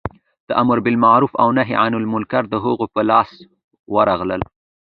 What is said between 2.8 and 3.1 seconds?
په